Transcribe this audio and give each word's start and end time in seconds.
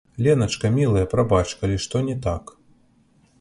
Леначка, 0.27 0.71
мілая, 0.77 1.03
прабач, 1.11 1.45
калі 1.61 1.77
што 1.85 2.01
не 2.09 2.17
так. 2.25 2.43